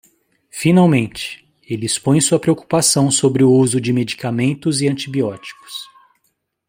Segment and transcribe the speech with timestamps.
[0.49, 5.73] Finalmente, ele expõe sua preocupação sobre o uso de medicamentos e antibióticos.